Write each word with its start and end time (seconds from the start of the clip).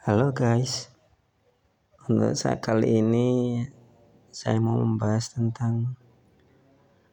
Halo 0.00 0.32
guys, 0.32 0.88
untuk 2.08 2.32
saya 2.32 2.56
kali 2.56 3.04
ini 3.04 3.60
saya 4.32 4.56
mau 4.56 4.80
membahas 4.80 5.36
tentang 5.36 5.92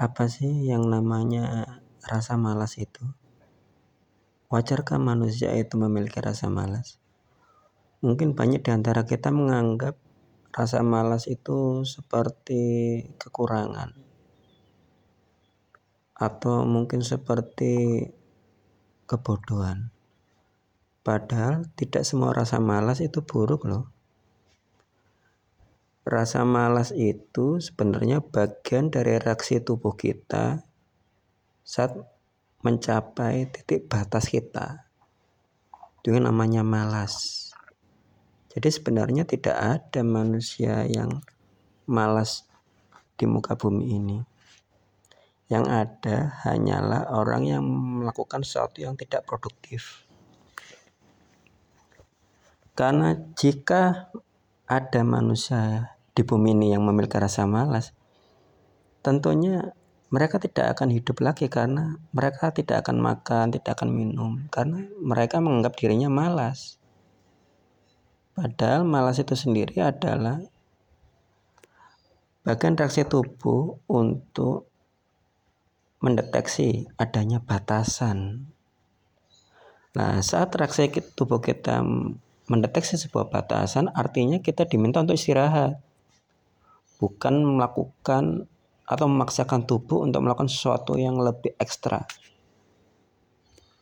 apa 0.00 0.24
sih 0.32 0.64
yang 0.64 0.88
namanya 0.88 1.76
rasa 2.00 2.40
malas 2.40 2.80
itu. 2.80 3.04
Wajarkah 4.48 4.96
manusia 4.96 5.52
itu 5.60 5.76
memiliki 5.76 6.24
rasa 6.24 6.48
malas? 6.48 6.96
Mungkin 8.00 8.32
banyak 8.32 8.64
di 8.64 8.72
antara 8.72 9.04
kita 9.04 9.28
menganggap 9.28 10.00
rasa 10.48 10.80
malas 10.80 11.28
itu 11.28 11.84
seperti 11.84 13.04
kekurangan 13.20 13.92
atau 16.16 16.64
mungkin 16.64 17.04
seperti 17.04 18.08
kebodohan. 19.04 19.99
Padahal 21.10 21.66
tidak 21.74 22.06
semua 22.06 22.30
rasa 22.30 22.62
malas 22.62 23.02
itu 23.02 23.18
buruk 23.18 23.66
loh. 23.66 23.90
Rasa 26.06 26.46
malas 26.46 26.94
itu 26.94 27.58
sebenarnya 27.58 28.22
bagian 28.22 28.94
dari 28.94 29.18
reaksi 29.18 29.58
tubuh 29.58 29.98
kita 29.98 30.62
saat 31.66 31.98
mencapai 32.62 33.50
titik 33.50 33.90
batas 33.90 34.30
kita. 34.30 34.86
Itu 35.98 36.14
namanya 36.14 36.62
malas. 36.62 37.50
Jadi 38.54 38.70
sebenarnya 38.70 39.26
tidak 39.26 39.58
ada 39.58 40.06
manusia 40.06 40.86
yang 40.86 41.26
malas 41.90 42.46
di 43.18 43.26
muka 43.26 43.58
bumi 43.58 43.98
ini. 43.98 44.18
Yang 45.50 45.66
ada 45.74 46.38
hanyalah 46.46 47.10
orang 47.18 47.50
yang 47.50 47.66
melakukan 47.66 48.46
sesuatu 48.46 48.78
yang 48.78 48.94
tidak 48.94 49.26
produktif. 49.26 50.06
Karena 52.80 53.12
jika 53.36 54.08
ada 54.64 55.00
manusia 55.04 55.92
di 56.16 56.24
bumi 56.24 56.56
ini 56.56 56.72
yang 56.72 56.80
memiliki 56.80 57.20
rasa 57.20 57.44
malas, 57.44 57.92
tentunya 59.04 59.76
mereka 60.08 60.40
tidak 60.40 60.72
akan 60.72 60.88
hidup 60.88 61.20
lagi 61.20 61.52
karena 61.52 62.00
mereka 62.16 62.48
tidak 62.56 62.80
akan 62.80 63.04
makan, 63.04 63.52
tidak 63.52 63.76
akan 63.76 63.92
minum, 63.92 64.48
karena 64.48 64.88
mereka 64.96 65.44
menganggap 65.44 65.76
dirinya 65.76 66.08
malas. 66.08 66.80
Padahal 68.32 68.88
malas 68.88 69.20
itu 69.20 69.36
sendiri 69.36 69.76
adalah 69.84 70.40
bagian 72.48 72.80
reaksi 72.80 73.04
tubuh 73.04 73.76
untuk 73.92 74.72
mendeteksi 76.00 76.88
adanya 76.96 77.44
batasan. 77.44 78.48
Nah, 79.92 80.24
saat 80.24 80.48
reaksi 80.56 80.88
tubuh 81.12 81.44
kita 81.44 81.84
mendeteksi 82.50 82.98
sebuah 82.98 83.30
batasan 83.30 83.94
artinya 83.94 84.42
kita 84.42 84.66
diminta 84.66 84.98
untuk 84.98 85.14
istirahat. 85.14 85.78
Bukan 86.98 87.46
melakukan 87.46 88.50
atau 88.90 89.06
memaksakan 89.06 89.70
tubuh 89.70 90.02
untuk 90.02 90.26
melakukan 90.26 90.50
sesuatu 90.50 90.98
yang 90.98 91.14
lebih 91.22 91.54
ekstra. 91.62 92.10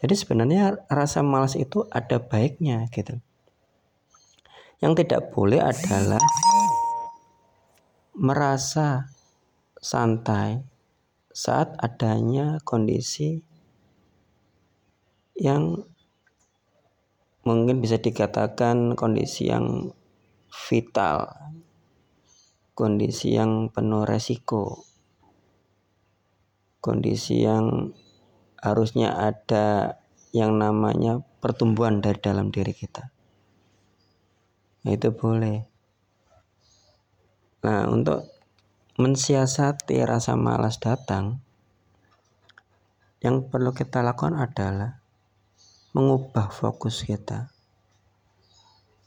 Jadi 0.00 0.14
sebenarnya 0.16 0.80
rasa 0.88 1.20
malas 1.20 1.60
itu 1.60 1.84
ada 1.92 2.16
baiknya 2.16 2.88
gitu. 2.88 3.20
Yang 4.80 5.04
tidak 5.04 5.28
boleh 5.36 5.60
adalah 5.60 6.24
merasa 8.16 9.12
santai 9.76 10.64
saat 11.28 11.76
adanya 11.76 12.58
kondisi 12.64 13.44
yang 15.36 15.84
mungkin 17.44 17.84
bisa 17.84 18.00
dikatakan 18.00 18.96
kondisi 18.96 19.52
yang 19.52 19.92
vital, 20.48 21.28
kondisi 22.72 23.36
yang 23.36 23.68
penuh 23.68 24.08
resiko, 24.08 24.88
kondisi 26.80 27.44
yang 27.44 27.92
harusnya 28.64 29.12
ada 29.12 30.00
yang 30.32 30.56
namanya 30.56 31.20
pertumbuhan 31.44 32.00
dari 32.00 32.16
dalam 32.16 32.48
diri 32.48 32.72
kita. 32.72 33.12
Nah, 34.84 34.90
itu 34.92 35.12
boleh. 35.12 35.68
Nah, 37.64 37.88
untuk 37.88 38.28
mensiasati 38.96 40.00
rasa 40.04 40.36
malas 40.36 40.80
datang, 40.80 41.44
yang 43.24 43.48
perlu 43.48 43.72
kita 43.72 44.04
lakukan 44.04 44.36
adalah 44.36 45.03
mengubah 45.94 46.50
fokus 46.50 47.06
kita. 47.06 47.54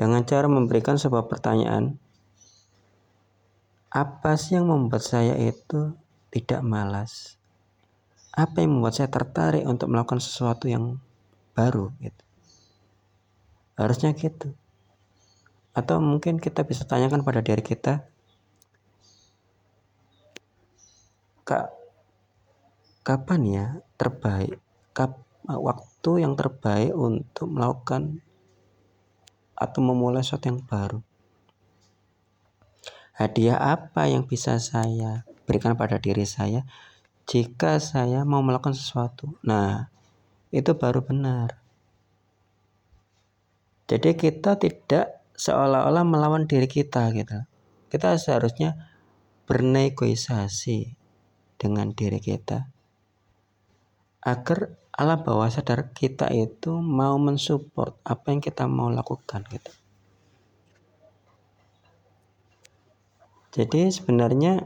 Dengan 0.00 0.24
cara 0.24 0.48
memberikan 0.48 0.96
sebuah 0.96 1.28
pertanyaan 1.28 2.00
apa 3.92 4.38
sih 4.40 4.56
yang 4.56 4.72
membuat 4.72 5.04
saya 5.04 5.36
itu 5.36 5.92
tidak 6.32 6.64
malas? 6.64 7.36
Apa 8.32 8.64
yang 8.64 8.80
membuat 8.80 8.96
saya 8.96 9.12
tertarik 9.12 9.66
untuk 9.68 9.92
melakukan 9.92 10.24
sesuatu 10.24 10.72
yang 10.72 10.96
baru? 11.52 11.92
Gitu. 12.00 12.24
Harusnya 13.76 14.16
gitu. 14.16 14.56
Atau 15.76 16.00
mungkin 16.00 16.40
kita 16.40 16.64
bisa 16.64 16.88
tanyakan 16.88 17.20
pada 17.20 17.44
diri 17.44 17.60
kita 17.60 18.08
kak 21.44 21.66
kapan 23.02 23.40
ya 23.42 23.66
terbaik? 23.98 24.62
Kap, 24.94 25.18
waktu 25.48 25.90
waktu 26.00 26.24
yang 26.24 26.32
terbaik 26.32 26.96
untuk 26.96 27.44
melakukan 27.52 28.24
atau 29.52 29.80
memulai 29.84 30.24
sesuatu 30.24 30.48
yang 30.48 30.64
baru. 30.64 31.04
Hadiah 33.12 33.60
apa 33.60 34.08
yang 34.08 34.24
bisa 34.24 34.56
saya 34.56 35.28
berikan 35.44 35.76
pada 35.76 36.00
diri 36.00 36.24
saya 36.24 36.64
jika 37.28 37.76
saya 37.84 38.24
mau 38.24 38.40
melakukan 38.40 38.72
sesuatu? 38.72 39.36
Nah, 39.44 39.92
itu 40.48 40.72
baru 40.72 41.04
benar. 41.04 41.60
Jadi 43.84 44.16
kita 44.16 44.56
tidak 44.56 45.20
seolah-olah 45.36 46.08
melawan 46.08 46.48
diri 46.48 46.64
kita 46.64 47.12
gitu. 47.12 47.44
Kita 47.92 48.16
seharusnya 48.16 48.88
bernegosiasi 49.44 50.96
dengan 51.60 51.92
diri 51.92 52.24
kita 52.24 52.72
agar 54.24 54.80
alam 54.90 55.22
bawah 55.22 55.46
sadar 55.46 55.94
kita 55.94 56.26
itu 56.34 56.82
mau 56.82 57.14
mensupport 57.16 57.94
apa 58.02 58.34
yang 58.34 58.42
kita 58.42 58.66
mau 58.66 58.90
lakukan 58.90 59.46
gitu. 59.46 59.72
Jadi 63.50 63.90
sebenarnya 63.90 64.62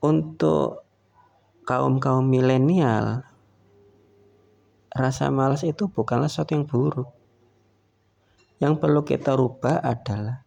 untuk 0.00 0.84
kaum-kaum 1.64 2.24
milenial 2.24 3.24
rasa 4.92 5.28
malas 5.28 5.64
itu 5.64 5.88
bukanlah 5.88 6.28
sesuatu 6.28 6.56
yang 6.56 6.64
buruk. 6.64 7.08
Yang 8.58 8.74
perlu 8.82 9.00
kita 9.04 9.36
rubah 9.36 9.80
adalah 9.84 10.42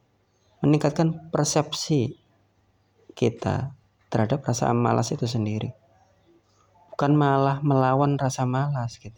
meningkatkan 0.61 1.31
persepsi 1.31 2.17
kita 3.15 3.71
terhadap 4.11 4.43
rasa 4.43 4.73
malas 4.75 5.15
itu 5.15 5.23
sendiri 5.23 5.80
bukan 7.01 7.17
malah 7.17 7.57
melawan 7.65 8.13
rasa 8.13 8.45
malas 8.45 9.01
gitu. 9.01 9.17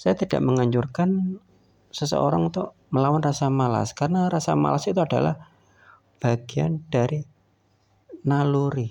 Saya 0.00 0.16
tidak 0.16 0.40
menganjurkan 0.40 1.36
seseorang 1.92 2.48
untuk 2.48 2.72
melawan 2.88 3.20
rasa 3.20 3.52
malas 3.52 3.92
karena 3.92 4.32
rasa 4.32 4.56
malas 4.56 4.88
itu 4.88 4.96
adalah 4.96 5.36
bagian 6.16 6.80
dari 6.88 7.28
naluri 8.24 8.88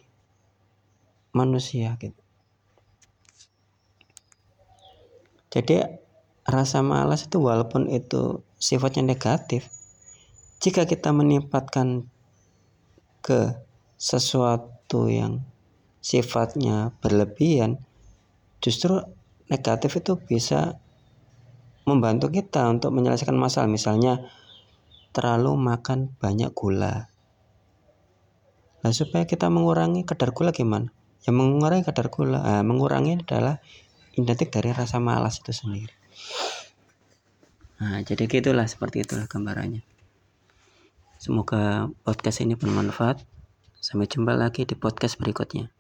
manusia 1.34 1.97
gitu. 1.97 2.22
Jadi 5.50 5.81
rasa 6.46 6.86
malas 6.86 7.25
itu 7.25 7.41
walaupun 7.41 7.89
itu 7.89 8.45
sifatnya 8.62 9.10
negatif, 9.10 9.74
jika 10.62 10.86
kita 10.86 11.10
menempatkan 11.10 12.06
ke 13.25 13.57
sesuatu 13.98 15.10
yang 15.10 15.42
sifatnya 15.98 16.94
berlebihan, 17.01 17.87
justru 18.62 19.00
negatif 19.48 20.01
itu 20.01 20.19
bisa 20.19 20.80
membantu 21.88 22.27
kita 22.27 22.68
untuk 22.68 22.92
menyelesaikan 22.92 23.38
masalah. 23.38 23.71
Misalnya 23.71 24.27
terlalu 25.15 25.56
makan 25.56 26.13
banyak 26.19 26.51
gula. 26.51 27.09
Nah 28.83 28.92
supaya 28.94 29.24
kita 29.25 29.48
mengurangi 29.48 30.04
kadar 30.04 30.36
gula 30.36 30.51
gimana? 30.51 30.92
Ya 31.25 31.33
mengurangi 31.33 31.88
kadar 31.88 32.12
gula 32.12 32.39
nah, 32.44 32.63
mengurangi 32.63 33.24
adalah 33.24 33.63
identik 34.13 34.54
dari 34.54 34.75
rasa 34.75 35.00
malas 35.01 35.39
itu 35.42 35.56
sendiri. 35.56 35.95
Nah 37.81 38.04
jadi 38.04 38.27
gitulah 38.27 38.68
seperti 38.68 39.07
itulah 39.07 39.25
gambarannya. 39.25 39.81
Semoga 41.18 41.89
podcast 42.06 42.45
ini 42.45 42.54
bermanfaat. 42.54 43.25
Sampai 43.77 44.09
jumpa 44.09 44.36
lagi 44.36 44.68
di 44.68 44.75
podcast 44.75 45.18
berikutnya 45.21 45.76